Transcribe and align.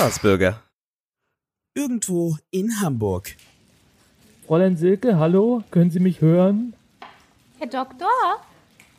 Staatsbürger. 0.00 0.62
Irgendwo 1.74 2.38
in 2.50 2.80
Hamburg. 2.80 3.36
Fräulein 4.46 4.78
Silke, 4.78 5.18
hallo? 5.18 5.62
Können 5.70 5.90
Sie 5.90 6.00
mich 6.00 6.22
hören? 6.22 6.72
Herr 7.58 7.66
Doktor? 7.66 8.08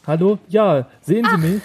Hallo? 0.05 0.37
Ja, 0.47 0.87
sehen 1.01 1.25
Sie 1.27 1.37
mich? 1.37 1.63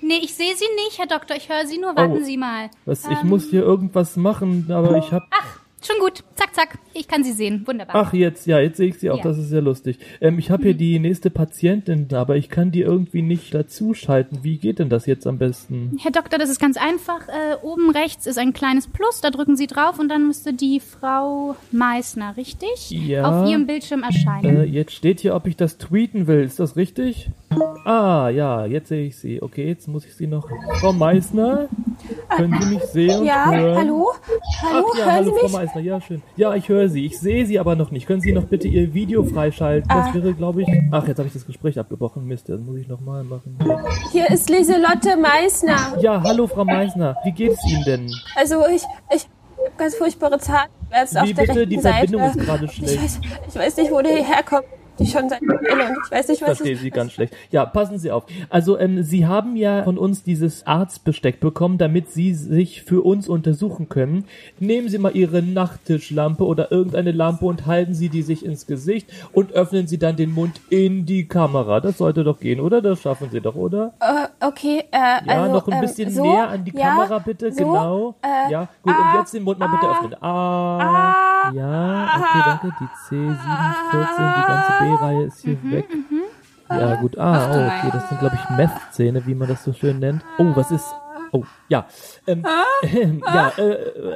Nee, 0.00 0.18
ich 0.24 0.34
sehe 0.34 0.56
Sie 0.56 0.66
nicht, 0.74 0.98
Herr 0.98 1.06
Doktor. 1.06 1.36
Ich 1.36 1.48
höre 1.48 1.68
Sie 1.68 1.78
nur. 1.78 1.94
Warten 1.94 2.18
Oh. 2.20 2.24
Sie 2.24 2.36
mal. 2.36 2.68
Was, 2.84 3.04
ich 3.04 3.22
muss 3.22 3.44
hier 3.48 3.62
irgendwas 3.62 4.16
machen, 4.16 4.68
aber 4.72 4.96
ich 4.98 5.12
hab... 5.12 5.22
Ach, 5.30 5.60
schon 5.80 6.00
gut. 6.00 6.24
Zack, 6.34 6.52
zack. 6.52 6.78
Ich 6.98 7.06
kann 7.06 7.22
Sie 7.22 7.32
sehen. 7.32 7.62
Wunderbar. 7.66 7.94
Ach, 7.94 8.12
jetzt, 8.12 8.46
ja, 8.46 8.58
jetzt 8.58 8.76
sehe 8.76 8.88
ich 8.88 8.98
sie 8.98 9.08
auch, 9.10 9.18
Ja. 9.18 9.22
das 9.22 9.38
ist 9.38 9.52
ja 9.52 9.60
lustig. 9.60 9.98
Ähm, 10.20 10.38
ich 10.38 10.50
habe 10.50 10.64
hier 10.64 10.74
die 10.74 10.98
nächste 10.98 11.30
Patientin, 11.30 12.08
aber 12.12 12.36
ich 12.36 12.48
kann 12.48 12.72
die 12.72 12.80
irgendwie 12.80 13.22
nicht 13.22 13.54
dazuschalten. 13.54 14.40
Wie 14.42 14.58
geht 14.58 14.78
denn 14.80 14.88
das 14.88 15.06
jetzt 15.06 15.26
am 15.26 15.38
besten? 15.38 15.96
Herr 16.02 16.10
Doktor, 16.10 16.38
das 16.38 16.50
ist 16.50 16.58
ganz 16.60 16.76
einfach. 16.76 17.28
Äh, 17.28 17.56
oben 17.62 17.90
rechts 17.90 18.26
ist 18.26 18.38
ein 18.38 18.52
kleines 18.52 18.88
Plus. 18.88 19.20
Da 19.20 19.30
drücken 19.30 19.56
Sie 19.56 19.66
drauf 19.68 19.98
und 19.98 20.08
dann 20.08 20.26
müsste 20.26 20.52
die 20.52 20.80
Frau 20.80 21.54
Meißner, 21.70 22.36
richtig? 22.36 22.90
Ja. 22.90 23.42
Auf 23.42 23.48
Ihrem 23.48 23.66
Bildschirm 23.66 24.02
erscheinen. 24.02 24.56
Äh, 24.56 24.64
jetzt 24.64 24.92
steht 24.92 25.20
hier, 25.20 25.34
ob 25.34 25.46
ich 25.46 25.56
das 25.56 25.78
tweeten 25.78 26.26
will. 26.26 26.42
Ist 26.42 26.58
das 26.58 26.76
richtig? 26.76 27.30
Ah, 27.84 28.28
ja, 28.28 28.66
jetzt 28.66 28.88
sehe 28.88 29.06
ich 29.06 29.16
sie. 29.16 29.40
Okay, 29.42 29.66
jetzt 29.68 29.88
muss 29.88 30.04
ich 30.04 30.14
sie 30.14 30.26
noch... 30.26 30.48
Frau 30.80 30.92
Meißner, 30.92 31.68
können 32.36 32.60
Sie 32.60 32.74
mich 32.74 32.82
sehen 32.84 33.20
und 33.20 33.26
Ja, 33.26 33.50
hören? 33.50 33.78
hallo? 33.78 34.08
Hallo, 34.62 34.86
Ach 34.92 34.98
ja, 34.98 35.04
hören 35.04 35.14
hallo 35.14 35.24
Sie 35.24 35.38
Frau 35.38 35.42
mich? 35.46 35.52
Meißner, 35.52 35.80
ja 35.80 36.00
schön. 36.00 36.22
Ja, 36.36 36.54
ich 36.54 36.68
höre 36.68 36.87
Sie. 36.90 37.04
Ich 37.06 37.18
sehe 37.18 37.46
Sie 37.46 37.58
aber 37.58 37.76
noch 37.76 37.90
nicht. 37.90 38.06
Können 38.06 38.20
Sie 38.20 38.32
noch 38.32 38.44
bitte 38.44 38.68
Ihr 38.68 38.94
Video 38.94 39.24
freischalten? 39.24 39.90
Ah. 39.90 40.06
Das 40.06 40.14
wäre, 40.14 40.34
glaube 40.34 40.62
ich... 40.62 40.68
Ach, 40.90 41.06
jetzt 41.06 41.18
habe 41.18 41.26
ich 41.28 41.32
das 41.34 41.46
Gespräch 41.46 41.78
abgebrochen. 41.78 42.24
Mist, 42.26 42.48
das 42.48 42.60
muss 42.60 42.78
ich 42.78 42.88
nochmal 42.88 43.24
machen. 43.24 43.56
Hier 44.12 44.28
ist 44.30 44.48
Lieselotte 44.50 45.16
Meissner. 45.16 45.96
Ja, 46.00 46.22
hallo 46.22 46.46
Frau 46.46 46.64
Meißner. 46.64 47.16
Wie 47.24 47.32
geht 47.32 47.52
es 47.52 47.64
Ihnen 47.70 47.84
denn? 47.84 48.10
Also 48.36 48.66
ich, 48.68 48.82
ich 49.14 49.26
hab 49.64 49.78
ganz 49.78 49.94
furchtbare 49.96 50.38
Zahnschmerzen 50.38 51.18
auf 51.18 51.26
der 51.26 51.34
bitte? 51.34 51.48
rechten 51.54 51.70
Die 51.70 51.78
Seite. 51.80 51.96
Verbindung 52.08 52.30
ist 52.30 52.38
gerade 52.46 52.64
Ich 52.66 52.72
schlecht. 52.72 53.02
weiß, 53.02 53.20
ich 53.48 53.54
weiß 53.56 53.76
nicht, 53.78 53.90
wo 53.92 54.00
der 54.00 54.12
herkommt. 54.24 54.64
Die 54.98 55.06
schon 55.06 55.28
seit 55.28 55.40
und 55.42 55.48
ich 55.60 56.10
weiß 56.10 56.28
nicht, 56.28 56.40
Ich 56.42 56.48
was 56.48 56.58
verstehe 56.58 56.76
Sie 56.76 56.90
ganz 56.90 57.12
schlecht. 57.12 57.34
Ja, 57.50 57.64
passen 57.66 57.98
Sie 57.98 58.10
auf. 58.10 58.24
Also, 58.50 58.78
ähm, 58.78 59.02
Sie 59.02 59.26
haben 59.26 59.56
ja 59.56 59.82
von 59.84 59.98
uns 59.98 60.22
dieses 60.22 60.66
Arztbesteck 60.66 61.40
bekommen, 61.40 61.78
damit 61.78 62.10
Sie 62.10 62.34
sich 62.34 62.82
für 62.82 63.02
uns 63.04 63.28
untersuchen 63.28 63.88
können. 63.88 64.24
Nehmen 64.58 64.88
Sie 64.88 64.98
mal 64.98 65.14
Ihre 65.14 65.42
Nachttischlampe 65.42 66.44
oder 66.44 66.72
irgendeine 66.72 67.12
Lampe 67.12 67.44
und 67.46 67.66
halten 67.66 67.94
Sie 67.94 68.08
die 68.08 68.22
sich 68.22 68.44
ins 68.44 68.66
Gesicht 68.66 69.08
und 69.32 69.52
öffnen 69.52 69.86
Sie 69.86 69.98
dann 69.98 70.16
den 70.16 70.32
Mund 70.32 70.60
in 70.70 71.06
die 71.06 71.26
Kamera. 71.28 71.80
Das 71.80 71.98
sollte 71.98 72.24
doch 72.24 72.40
gehen, 72.40 72.60
oder? 72.60 72.82
Das 72.82 73.00
schaffen 73.00 73.28
Sie 73.30 73.40
doch, 73.40 73.54
oder? 73.54 73.92
äh, 74.00 74.46
okay, 74.46 74.84
äh, 74.90 74.98
Ja, 75.26 75.42
also, 75.42 75.52
noch 75.52 75.66
ein 75.68 75.74
ähm, 75.74 75.80
bisschen 75.80 76.10
so, 76.10 76.22
näher 76.22 76.48
an 76.48 76.64
die 76.64 76.72
ja, 76.76 76.88
Kamera 76.88 77.18
bitte, 77.18 77.52
so, 77.52 77.64
genau. 77.64 78.14
äh, 78.22 78.50
ja, 78.50 78.68
gut, 78.82 78.94
ah, 78.96 79.12
und 79.12 79.18
jetzt 79.20 79.34
den 79.34 79.42
Mund 79.44 79.58
mal 79.58 79.68
bitte 79.68 79.90
öffnen. 79.90 80.14
Ah, 80.22 81.37
ja, 81.52 82.04
okay, 82.16 82.42
danke. 82.44 82.72
Die 82.80 83.16
C714, 83.16 83.36
die 84.36 84.46
ganze 84.46 84.72
B-Reihe 84.80 85.22
ist 85.24 85.40
hier 85.40 85.56
Mhm, 85.56 85.72
weg. 85.72 85.86
Ja, 86.70 86.94
gut. 86.96 87.16
Ah, 87.18 87.46
oh, 87.50 87.66
okay, 87.66 87.88
das 87.92 88.08
sind, 88.08 88.20
glaube 88.20 88.36
ich, 88.36 88.50
Meth-Zähne, 88.56 89.24
wie 89.26 89.34
man 89.34 89.48
das 89.48 89.64
so 89.64 89.72
schön 89.72 89.98
nennt. 89.98 90.22
Oh, 90.38 90.54
was 90.54 90.70
ist... 90.70 90.94
Oh, 91.32 91.44
ja. 91.68 91.86
Ähm, 92.26 92.44
ja, 93.24 93.52
äh, 93.58 93.62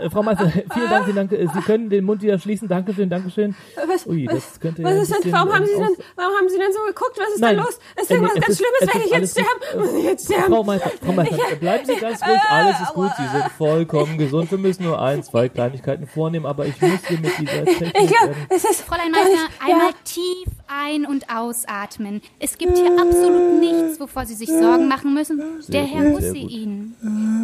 äh, 0.07 0.11
Frau 0.11 0.23
Meister, 0.23 0.49
vielen 0.51 0.91
Dank, 0.91 1.05
vielen 1.05 1.17
Dank. 1.17 1.33
Äh, 1.33 1.47
Sie 1.53 1.61
können 1.61 1.91
den 1.91 2.05
Mund 2.05 2.23
wieder 2.23 2.39
schließen. 2.39 2.69
Dankeschön, 2.69 3.09
Dankeschön. 3.11 3.55
Was, 3.89 4.07
Ui, 4.07 4.27
das 4.27 4.59
könnte 4.61 4.83
was 4.83 4.95
ja 4.95 5.03
ist 5.17 5.25
denn, 5.25 5.33
warum 5.33 5.53
haben 5.53 5.63
ähm, 5.63 5.69
Sie 5.69 5.75
denn, 5.77 5.97
warum 6.17 6.35
haben 6.37 6.49
Sie 6.49 6.59
denn 6.59 6.73
so 6.73 6.81
geguckt? 6.87 7.19
Was 7.19 7.35
ist 7.35 7.41
Nein. 7.41 7.57
da 7.57 7.63
los? 7.65 7.79
Ist 8.01 8.11
Äh, 8.11 8.15
irgendwas 8.15 8.37
es 8.37 8.41
ganz 8.41 8.49
ist- 8.49 8.59
Schlimmes? 8.59 8.95
ist 8.95 9.05
ich 9.05 9.13
jetzt 9.13 9.33
sterben? 9.33 9.61
Muss 9.79 9.95
ich 9.95 10.05
jetzt 10.05 10.25
sterben? 10.27 10.53
Frau 10.53 10.65
Meister, 10.65 10.91
Frau 11.05 11.13
Meister, 11.13 11.37
bleiben 11.61 11.87
Sie 11.87 11.97
ganz 11.97 12.23
ruhig, 12.27 12.41
alles 12.51 12.81
ist 12.81 12.95
gut, 12.95 13.11
Sie 13.17 13.29
sind 13.29 13.45
vollkommen 13.59 14.19
gesund. 14.19 14.51
Wir 14.51 14.59
müssen 14.59 14.85
nur 14.85 15.01
ein, 15.01 15.23
zwei 15.23 15.49
Kleinigkeiten 15.49 16.07
vornehmen, 16.07 16.47
aber 16.47 16.67
ich 16.67 16.81
muss 16.81 17.01
hier 17.07 17.19
mit 17.21 17.39
dieser 17.39 17.65
Technik... 17.65 17.93
Ich 18.01 18.07
glaub, 18.09 18.29
ähm, 18.31 18.37
es 18.51 18.65
ist 18.65 18.81
Fräulein 18.83 19.11
Meißner, 19.11 19.29
nicht- 19.31 19.51
ja. 19.69 19.75
einmal 19.75 19.93
tief 20.05 20.49
ein- 20.69 21.07
und 21.07 21.27
ausatmen. 21.35 22.23
Es 22.39 22.57
gibt 22.59 22.77
hier 22.79 22.91
absolut 23.01 23.61
nichts, 23.61 24.01
wovor 24.01 24.25
Sie 24.27 24.35
sich 24.35 24.49
Sorgen 24.49 24.89
machen 24.89 25.15
müssen. 25.15 25.63
Der 25.69 25.83
Herr 25.83 26.11
gut, 26.11 26.21
sehr 26.23 26.31
Hussein 26.33 26.95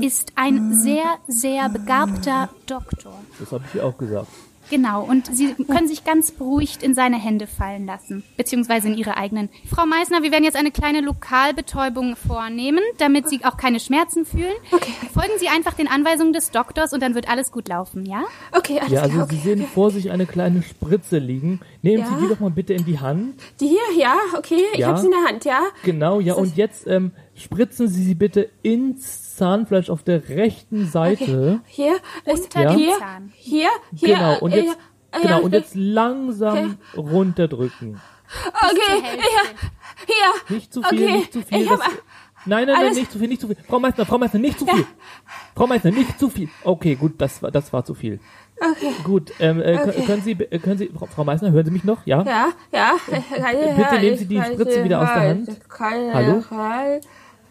ist 0.08 0.32
ein 0.36 0.72
sehr, 0.72 1.18
sehr 1.26 1.68
begabter 1.68 2.48
Doktor. 2.66 3.12
das 3.38 3.52
habe 3.52 3.62
ich 3.68 3.74
ihr 3.74 3.84
auch 3.84 3.98
gesagt. 3.98 4.28
Genau, 4.70 5.02
und 5.02 5.34
Sie 5.34 5.54
können 5.54 5.88
sich 5.88 6.04
ganz 6.04 6.30
beruhigt 6.30 6.82
in 6.82 6.94
seine 6.94 7.16
Hände 7.18 7.46
fallen 7.46 7.86
lassen, 7.86 8.22
beziehungsweise 8.36 8.88
in 8.88 8.98
Ihre 8.98 9.16
eigenen. 9.16 9.48
Frau 9.66 9.86
Meissner, 9.86 10.22
wir 10.22 10.30
werden 10.30 10.44
jetzt 10.44 10.56
eine 10.58 10.70
kleine 10.70 11.00
Lokalbetäubung 11.00 12.16
vornehmen, 12.16 12.80
damit 12.98 13.30
Sie 13.30 13.40
auch 13.46 13.56
keine 13.56 13.80
Schmerzen 13.80 14.26
fühlen. 14.26 14.52
Okay. 14.70 14.92
Folgen 15.14 15.32
Sie 15.38 15.48
einfach 15.48 15.72
den 15.72 15.88
Anweisungen 15.88 16.34
des 16.34 16.50
Doktors 16.50 16.92
und 16.92 17.02
dann 17.02 17.14
wird 17.14 17.30
alles 17.30 17.50
gut 17.50 17.66
laufen, 17.68 18.04
ja? 18.04 18.24
Okay, 18.52 18.78
alles 18.78 18.92
Ja, 18.92 19.00
also 19.02 19.14
klar, 19.14 19.24
okay. 19.24 19.36
Sie 19.36 19.40
sehen 19.48 19.66
vor 19.66 19.90
sich 19.90 20.10
eine 20.10 20.26
kleine 20.26 20.62
Spritze 20.62 21.16
liegen. 21.16 21.60
Nehmen 21.80 22.02
Ja. 22.02 22.08
Sie 22.18 22.22
die 22.24 22.28
doch 22.28 22.40
mal 22.40 22.50
bitte 22.50 22.74
in 22.74 22.84
die 22.84 22.98
Hand. 23.00 23.40
Die 23.60 23.68
hier, 23.68 23.96
ja, 23.98 24.16
okay, 24.36 24.60
ich 24.74 24.80
Ja. 24.80 24.88
habe 24.88 24.98
sie 25.00 25.06
in 25.06 25.12
der 25.12 25.24
Hand, 25.30 25.44
ja. 25.46 25.60
Genau, 25.82 26.20
ja, 26.20 26.34
und 26.34 26.56
jetzt 26.58 26.86
ähm, 26.86 27.12
spritzen 27.38 27.88
Sie 27.88 28.02
sie 28.04 28.14
bitte 28.14 28.48
ins 28.62 29.36
Zahnfleisch 29.36 29.90
auf 29.90 30.02
der 30.02 30.28
rechten 30.28 30.86
Seite. 30.86 31.60
Hier, 31.66 31.96
ist 32.24 32.44
Unter 32.54 32.62
Ja. 32.62 32.70
hier, 32.74 32.98
Zahn. 32.98 33.32
hier, 33.36 33.68
hier. 33.94 34.14
Genau, 34.16 34.38
und 34.40 34.52
äh, 34.52 34.60
jetzt, 34.62 34.78
äh, 35.12 35.20
genau, 35.22 35.36
ja, 35.38 35.44
und 35.44 35.52
jetzt 35.54 35.74
langsam 35.74 36.78
runterdrücken. 36.96 38.00
Okay, 38.52 38.74
zur 38.96 39.02
Hälfte. 39.02 39.24
ja, 39.26 40.06
hier. 40.06 40.56
Nicht 40.56 40.72
zu 40.72 40.82
viel, 40.82 41.02
Okay, 41.04 41.12
nicht 41.12 41.32
zu 41.32 41.42
viel. 41.42 41.66
das, 41.66 41.80
nein, 42.44 42.66
nein, 42.66 42.76
nein, 42.84 42.94
nicht 42.94 43.10
zu 43.12 43.18
viel, 43.18 43.28
nicht 43.28 43.40
zu 43.40 43.46
viel. 43.46 43.56
Frau 43.66 43.78
Meister, 43.80 44.04
Frau 44.04 44.18
Meister, 44.18 44.38
nicht 44.38 44.58
zu 44.58 44.66
viel. 44.66 44.84
Frau 45.54 45.66
Meister, 45.66 45.90
nicht 45.90 46.18
zu 46.18 46.28
viel. 46.28 46.48
Okay, 46.64 46.94
gut, 46.96 47.14
das 47.18 47.42
war, 47.42 47.50
das 47.50 47.72
war 47.72 47.84
zu 47.84 47.94
viel. 47.94 48.20
Okay. 48.60 48.90
Gut, 49.04 49.32
ähm, 49.38 49.62
äh, 49.62 49.78
Okay. 49.80 50.02
können- 50.04 50.22
Sie, 50.22 50.32
äh, 50.32 50.58
können 50.58 50.78
Sie, 50.78 50.90
Frau, 50.94 51.06
Frau 51.06 51.24
Meister, 51.24 51.52
hören 51.52 51.64
Sie 51.64 51.70
mich 51.70 51.84
noch? 51.84 52.04
Ja? 52.06 52.22
Ja, 52.24 52.48
ja. 52.72 52.96
Bitte 53.76 54.00
nehmen 54.00 54.16
Sie 54.18 54.26
die 54.26 54.42
Spritze 54.42 54.82
wieder 54.84 55.00
aus 55.00 55.08
der 55.14 55.28
Hand. 55.30 55.48
Hallo? 56.12 56.42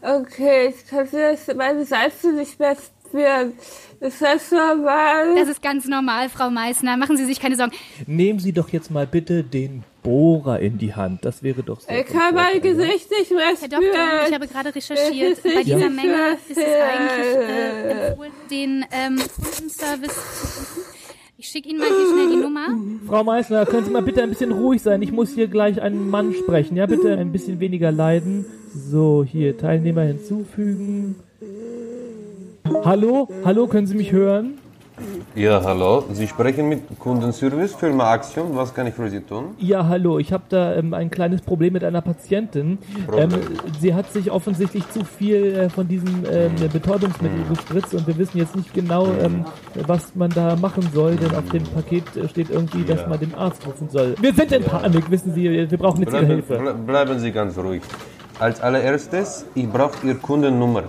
Okay, 0.07 0.69
ich 0.73 0.87
kann 0.89 1.05
jetzt 1.11 1.53
meine 1.53 1.83
Salze 1.85 2.31
nicht 2.31 2.57
mehr 2.57 2.77
spüren. 3.07 3.53
Ist 3.99 4.21
das 4.21 4.51
normal? 4.51 5.35
Das 5.35 5.49
ist 5.49 5.61
ganz 5.61 5.85
normal, 5.85 6.29
Frau 6.29 6.49
Meissner. 6.49 6.95
Machen 6.95 7.17
Sie 7.17 7.25
sich 7.25 7.41
keine 7.41 7.57
Sorgen. 7.57 7.73
Nehmen 8.05 8.39
Sie 8.39 8.53
doch 8.53 8.69
jetzt 8.69 8.89
mal 8.89 9.05
bitte 9.05 9.43
den 9.43 9.83
Bohrer 10.03 10.61
in 10.61 10.77
die 10.77 10.95
Hand. 10.95 11.25
Das 11.25 11.43
wäre 11.43 11.61
doch 11.61 11.81
sehr 11.81 11.99
Ich 11.99 12.05
kann 12.05 12.33
mein? 12.33 12.61
Gesicht 12.61 13.11
nicht 13.11 13.31
mehr 13.31 13.47
Herr 13.47 13.55
spüren. 13.57 13.71
Doktor, 13.71 14.27
ich 14.29 14.33
habe 14.33 14.47
gerade 14.47 14.73
recherchiert. 14.73 15.43
Bei 15.43 15.63
dieser 15.63 15.89
Menge 15.89 16.37
ist 16.47 16.57
es 16.57 16.63
eigentlich 16.63 17.35
äh, 17.35 18.07
empfohlen, 18.07 18.31
den 18.49 18.85
ähm, 18.91 19.17
Kundenservice 19.17 20.13
zu 20.13 20.59
rufen. 20.59 20.83
Ich 21.39 21.49
schicke 21.49 21.69
Ihnen 21.69 21.79
mal 21.79 21.87
hier 21.87 22.13
schnell 22.13 22.29
die 22.29 22.41
Nummer. 22.41 22.67
Frau 23.07 23.23
Meißner, 23.25 23.65
können 23.65 23.83
Sie 23.85 23.91
mal 23.91 24.01
bitte 24.01 24.23
ein 24.23 24.29
bisschen 24.29 24.51
ruhig 24.53 24.81
sein? 24.81 25.01
Ich 25.01 25.11
muss 25.11 25.33
hier 25.33 25.47
gleich 25.47 25.81
einen 25.81 26.09
Mann 26.09 26.33
sprechen. 26.33 26.77
Ja, 26.77 26.85
bitte 26.85 27.15
ein 27.17 27.31
bisschen 27.31 27.59
weniger 27.59 27.91
leiden. 27.91 28.45
So, 28.81 29.25
hier, 29.27 29.57
Teilnehmer 29.57 30.03
hinzufügen. 30.03 31.15
Hallo? 32.85 33.27
Hallo, 33.43 33.65
können 33.65 33.87
Sie 33.87 33.95
mich 33.95 34.11
hören? 34.11 34.59
Ja, 35.35 35.63
hallo. 35.63 36.03
Sie 36.13 36.27
sprechen 36.27 36.69
mit 36.69 36.81
Kundenservice 36.99 37.73
Firma 37.75 38.13
Action. 38.15 38.55
Was 38.55 38.73
kann 38.73 38.85
ich 38.87 38.93
für 38.93 39.09
Sie 39.09 39.21
tun? 39.21 39.55
Ja, 39.59 39.87
hallo. 39.87 40.19
Ich 40.19 40.31
habe 40.31 40.43
da 40.49 40.75
ähm, 40.75 40.93
ein 40.93 41.09
kleines 41.09 41.41
Problem 41.41 41.73
mit 41.73 41.83
einer 41.83 42.01
Patientin. 42.01 42.77
Ähm, 43.15 43.29
Problem. 43.31 43.41
sie 43.79 43.93
hat 43.95 44.11
sich 44.13 44.29
offensichtlich 44.31 44.87
zu 44.91 45.03
viel 45.03 45.55
äh, 45.55 45.69
von 45.69 45.87
diesem 45.87 46.23
ähm, 46.31 46.53
Betäubungsmittel 46.71 47.37
Hm. 47.39 47.49
gespritzt 47.49 47.93
und 47.95 48.05
wir 48.07 48.17
wissen 48.17 48.37
jetzt 48.37 48.55
nicht 48.55 48.73
genau, 48.75 49.07
ähm, 49.21 49.45
was 49.87 50.13
man 50.15 50.29
da 50.31 50.55
machen 50.55 50.87
soll, 50.93 51.15
denn 51.15 51.33
auf 51.35 51.49
dem 51.49 51.63
Paket 51.63 52.03
äh, 52.15 52.27
steht 52.29 52.49
irgendwie, 52.51 52.83
dass 52.83 53.01
Ja. 53.01 53.07
man 53.07 53.19
den 53.19 53.33
Arzt 53.35 53.65
rufen 53.67 53.89
soll. 53.89 54.15
Wir 54.21 54.33
sind 54.33 54.51
in 54.51 54.63
Panik, 54.63 55.09
wissen 55.09 55.33
Sie. 55.33 55.49
Wir 55.49 55.77
brauchen 55.77 56.01
jetzt 56.01 56.13
Ihre 56.13 56.25
Bleiben, 56.25 56.43
Hilfe. 56.47 56.57
ble 56.57 56.73
bleiben 56.73 57.19
Sie 57.19 57.31
ganz 57.31 57.57
ruhig. 57.57 57.81
Als 58.39 58.61
allererstes, 58.61 59.45
ich 59.55 59.67
brauche 59.67 60.05
Ihre 60.05 60.15
Kundennummer. 60.15 60.83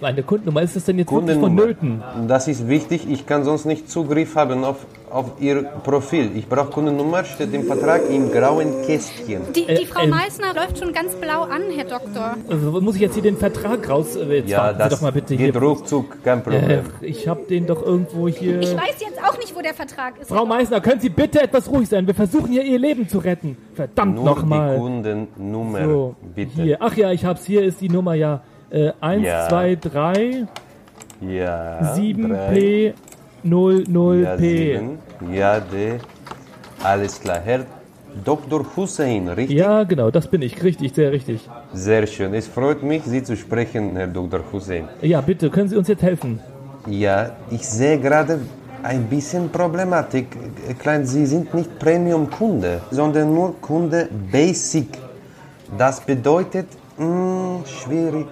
Meine 0.00 0.22
Kundennummer, 0.22 0.60
ist 0.62 0.76
das 0.76 0.84
denn 0.84 0.98
jetzt 0.98 1.10
wirklich 1.10 1.38
vonnöten? 1.38 2.02
Das 2.28 2.48
ist 2.48 2.68
wichtig. 2.68 3.06
Ich 3.10 3.24
kann 3.26 3.44
sonst 3.44 3.64
nicht 3.64 3.90
Zugriff 3.90 4.36
haben 4.36 4.62
auf, 4.62 4.76
auf 5.10 5.32
Ihr 5.40 5.62
Profil. 5.84 6.30
Ich 6.34 6.46
brauche 6.46 6.66
Kundennummer, 6.70 7.24
steht 7.24 7.52
im 7.54 7.64
Vertrag 7.64 8.02
im 8.10 8.30
grauen 8.30 8.82
Kästchen. 8.86 9.40
Die, 9.54 9.64
die 9.66 9.72
Äh, 9.84 9.86
Frau 9.86 10.02
ähm. 10.02 10.10
Meissner 10.10 10.52
läuft 10.54 10.78
schon 10.78 10.92
ganz 10.92 11.14
blau 11.14 11.42
an, 11.42 11.62
Herr 11.74 11.84
Doktor. 11.86 12.36
Also, 12.50 12.78
muss 12.82 12.96
ich 12.96 13.00
jetzt 13.02 13.14
hier 13.14 13.22
den 13.22 13.38
Vertrag 13.38 13.88
raus? 13.88 14.16
Äh, 14.16 14.24
Jetzt 14.40 14.50
Ja, 14.50 14.72
Sie 14.72 14.78
das 14.78 14.90
doch 14.90 15.00
mal 15.00 15.12
bitte 15.12 15.34
geht 15.34 15.54
hier. 15.54 15.62
ruckzuck, 15.62 16.22
kein 16.22 16.38
Äh, 16.40 16.42
Problem. 16.42 16.80
ich 17.00 17.26
habe 17.26 17.40
den 17.48 17.66
doch 17.66 17.82
irgendwo 17.82 18.28
hier. 18.28 18.60
Ich 18.60 18.74
weiß 18.76 19.00
nicht, 19.00 19.05
wo 19.56 19.62
der 19.62 19.74
Vertrag 19.74 20.18
ist. 20.20 20.28
Frau 20.28 20.44
Meißner, 20.44 20.80
können 20.80 21.00
Sie 21.00 21.08
bitte 21.08 21.40
etwas 21.42 21.70
ruhig 21.70 21.88
sein? 21.88 22.06
Wir 22.06 22.14
versuchen 22.14 22.48
hier 22.52 22.62
Ihr 22.62 22.78
Leben 22.78 23.08
zu 23.08 23.18
retten. 23.18 23.56
Verdammt 23.74 24.22
nochmal. 24.22 24.74
die 24.74 24.80
Kundennummer, 24.80 25.84
So, 25.84 26.14
bitte. 26.34 26.62
hier. 26.62 26.76
Ach 26.80 26.94
ja, 26.96 27.10
ich 27.12 27.24
hab's. 27.24 27.44
Hier 27.46 27.64
ist 27.64 27.80
die 27.80 27.88
Nummer, 27.88 28.14
ja. 28.14 28.42
Äh, 28.70 28.92
1, 29.00 29.24
Ja. 29.24 29.48
2, 29.48 29.76
3, 29.76 30.46
Ja. 31.20 31.94
7P, 31.94 32.92
00P. 33.44 34.22
Ja, 34.22 34.36
sieben. 34.38 34.98
Ja, 35.32 35.60
D. 35.60 35.98
Alles 36.82 37.20
klar. 37.20 37.40
Herr 37.44 37.64
Dr. 38.24 38.64
Hussein, 38.76 39.28
richtig? 39.28 39.56
Ja, 39.58 39.84
genau, 39.84 40.10
das 40.10 40.26
bin 40.28 40.42
ich. 40.42 40.62
Richtig, 40.62 40.94
sehr 40.94 41.12
richtig. 41.12 41.48
Sehr 41.72 42.06
schön. 42.06 42.34
Es 42.34 42.46
freut 42.48 42.82
mich, 42.82 43.02
Sie 43.04 43.22
zu 43.22 43.36
sprechen, 43.36 43.94
Herr 43.96 44.06
Dr. 44.06 44.40
Hussein. 44.52 44.88
Ja, 45.02 45.20
bitte, 45.20 45.50
können 45.50 45.68
Sie 45.68 45.76
uns 45.76 45.88
jetzt 45.88 46.02
helfen? 46.02 46.40
Ja, 46.86 47.30
ich 47.50 47.66
sehe 47.66 47.98
gerade 47.98 48.40
ein 48.86 49.08
bisschen 49.08 49.50
Problematik. 49.50 50.28
Klein, 50.78 51.04
Sie 51.06 51.26
sind 51.26 51.52
nicht 51.54 51.78
Premium-Kunde, 51.78 52.80
sondern 52.90 53.34
nur 53.34 53.60
Kunde 53.60 54.08
Basic. 54.30 54.88
Das 55.76 56.00
bedeutet, 56.00 56.68
mh, 56.98 57.64
schwierig. 57.66 58.26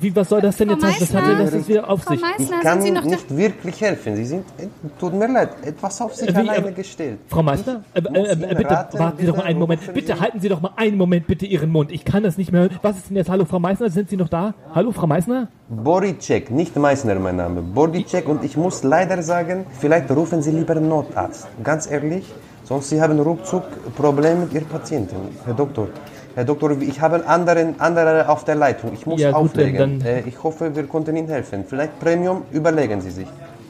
Wie, 0.00 0.14
was 0.14 0.28
soll 0.28 0.40
das 0.40 0.56
denn 0.56 0.70
jetzt 0.70 0.84
heißen? 0.84 1.08
Was 1.08 1.14
hat 1.14 1.30
denn 1.30 1.38
das 1.38 1.54
jetzt 1.54 1.68
wieder 1.68 1.88
auf 1.88 2.02
Frau 2.02 2.10
sich? 2.14 2.22
Ich 2.22 2.38
Meißner, 2.50 2.60
kann 2.60 2.72
sind 2.72 2.82
Sie 2.82 2.88
Ihnen 2.88 2.96
noch 2.96 3.04
da? 3.04 3.08
nicht 3.10 3.36
wirklich 3.36 3.80
helfen. 3.80 4.16
Sie 4.16 4.24
sind, 4.24 4.44
äh, 4.58 4.66
tut 4.98 5.14
mir 5.14 5.28
leid, 5.28 5.50
etwas 5.64 6.00
auf 6.00 6.14
sich 6.14 6.28
Wie, 6.30 6.36
alleine 6.36 6.68
äh, 6.68 6.72
gestellt. 6.72 7.18
Frau 7.28 7.42
Meister, 7.42 7.82
äh, 7.94 8.00
Ich 8.00 8.06
äh, 8.14 8.32
äh, 8.32 8.54
bitte 8.54 8.70
raten, 8.70 8.98
warten 8.98 9.18
Sie 9.20 9.26
doch 9.26 9.36
mal 9.36 9.44
einen 9.44 9.58
Moment. 9.58 9.94
Bitte 9.94 10.20
halten 10.20 10.40
Sie 10.40 10.48
doch 10.48 10.60
mal 10.60 10.72
einen 10.76 10.96
Moment 10.98 11.26
bitte 11.26 11.46
Ihren 11.46 11.70
Mund. 11.70 11.90
Ich 11.92 12.04
kann 12.04 12.22
das 12.22 12.36
nicht 12.38 12.52
mehr 12.52 12.62
hören. 12.62 12.78
Was 12.82 12.96
ist 12.98 13.08
denn 13.10 13.16
jetzt? 13.16 13.30
Hallo, 13.30 13.44
Frau 13.44 13.58
Meißner, 13.58 13.90
sind 13.90 14.08
Sie 14.10 14.16
noch 14.16 14.28
da? 14.28 14.54
Hallo, 14.74 14.92
Frau 14.92 15.06
Meißner? 15.06 15.48
Bodycheck, 15.68 16.50
nicht 16.50 16.76
Meißner 16.76 17.14
mein 17.16 17.36
Name. 17.36 17.62
Bodycheck 17.62 18.28
und 18.28 18.44
ich 18.44 18.56
muss 18.56 18.82
leider 18.82 19.22
sagen, 19.22 19.64
vielleicht 19.80 20.10
rufen 20.10 20.42
Sie 20.42 20.50
lieber 20.50 20.76
einen 20.76 20.88
Notarzt. 20.88 21.46
Ganz 21.64 21.90
ehrlich, 21.90 22.24
sonst 22.64 22.90
Sie 22.90 23.00
haben 23.00 23.18
ruckzuck 23.18 23.64
Probleme 23.96 24.40
mit 24.40 24.52
Ihrem 24.52 24.66
Patienten. 24.66 25.16
Herr 25.46 25.54
Doktor, 25.54 25.88
Herr 26.34 26.44
Doktor, 26.44 26.80
ich 26.80 27.00
habe 27.00 27.16
einen 27.16 27.24
anderen, 27.24 27.80
andere 27.80 28.28
auf 28.28 28.44
der 28.44 28.54
Leitung. 28.54 28.92
Ich 28.94 29.04
muss 29.06 29.20
Ja, 29.20 29.32
gut, 29.32 29.40
auflegen. 29.50 30.00
dann- 30.00 30.00
Äh, 30.00 30.22
ich 30.26 30.42
hoffe, 30.42 30.74
wir 30.74 30.84
konnten 30.84 31.14
Ihnen 31.16 31.28
helfen. 31.28 31.64
Vielleicht 31.66 31.98
Premium, 32.00 32.42
überlegen 32.52 33.00
Sie 33.00 33.10
sich. 33.10 33.26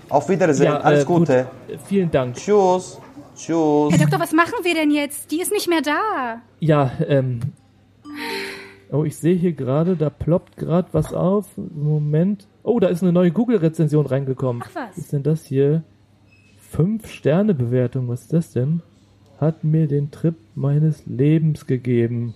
Auf 0.09 0.29
Wiedersehen, 0.29 0.67
Ja, 0.67 0.81
alles 0.81 1.03
äh, 1.03 1.07
gut. 1.07 1.19
Gute. 1.21 1.39
Äh, 1.69 1.79
Vielen 1.87 2.11
Dank. 2.11 2.37
Tschüss. 2.37 2.99
Tschüss. 3.35 3.93
Herr 3.93 3.99
Doktor, 3.99 4.21
was 4.21 4.33
machen 4.33 4.55
wir 4.63 4.75
denn 4.75 4.91
jetzt? 4.91 5.31
Die 5.31 5.41
ist 5.41 5.51
nicht 5.53 5.69
mehr 5.69 5.81
da. 5.83 6.41
Ja, 6.61 6.93
ähm. 7.09 7.41
Oh, 8.93 9.05
ich 9.05 9.17
sehe 9.17 9.35
hier 9.35 9.53
gerade, 9.55 9.97
da 9.97 10.11
ploppt 10.11 10.57
gerade 10.59 10.89
was 10.93 11.15
auf. 11.15 11.47
Moment. 11.57 12.47
Oh, 12.63 12.79
da 12.79 12.89
ist 12.89 13.03
eine 13.03 13.13
neue 13.13 13.31
Google-Rezension 13.31 14.05
reingekommen. 14.07 14.63
Ach 14.65 14.71
was. 14.75 14.89
Was 14.91 14.99
ist 14.99 15.13
denn 15.13 15.23
das 15.23 15.45
hier? 15.45 15.83
Fünf 16.71 17.11
Sterne 17.11 17.55
Bewertung, 17.55 18.09
was 18.09 18.23
ist 18.23 18.33
das 18.33 18.53
denn? 18.53 18.83
Hat 19.41 19.65
mir 19.65 19.89
den 19.89 20.11
Trip 20.11 20.37
meines 20.55 21.05
Lebens 21.07 21.67
gegeben. 21.67 22.35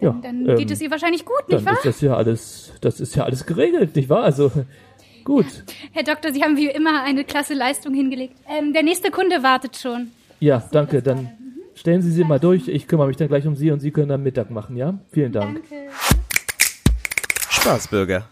Ja, 0.00 0.16
Dann 0.22 0.48
ähm, 0.48 0.56
geht 0.56 0.70
es 0.70 0.80
ihr 0.80 0.90
wahrscheinlich 0.90 1.24
gut, 1.24 1.42
dann 1.48 1.56
nicht 1.56 1.66
wahr? 1.66 1.74
ist 1.74 1.84
das 1.84 2.00
ja 2.00 2.16
alles, 2.16 2.72
das 2.80 3.00
ist 3.00 3.16
ja 3.16 3.24
alles 3.24 3.44
geregelt, 3.46 3.96
nicht 3.96 4.08
wahr? 4.08 4.22
Also, 4.22 4.50
gut. 5.24 5.46
Herr 5.92 6.04
Doktor, 6.04 6.32
Sie 6.32 6.42
haben 6.42 6.56
wie 6.56 6.68
immer 6.68 7.02
eine 7.02 7.24
klasse 7.24 7.54
Leistung 7.54 7.94
hingelegt. 7.94 8.36
Ähm, 8.48 8.72
der 8.72 8.82
nächste 8.82 9.10
Kunde 9.10 9.42
wartet 9.42 9.76
schon. 9.76 10.08
Ja, 10.40 10.62
danke, 10.70 11.02
dann 11.02 11.30
stellen 11.74 12.02
Sie 12.02 12.12
sie 12.12 12.24
mal 12.24 12.38
durch. 12.38 12.68
Ich 12.68 12.86
kümmere 12.86 13.08
mich 13.08 13.16
dann 13.16 13.28
gleich 13.28 13.46
um 13.46 13.56
Sie 13.56 13.70
und 13.70 13.80
Sie 13.80 13.90
können 13.90 14.08
dann 14.08 14.22
Mittag 14.22 14.50
machen, 14.50 14.76
ja? 14.76 14.98
Vielen 15.10 15.32
Dank. 15.32 15.62
Danke. 15.68 15.90
Spaßbürger 17.50 18.24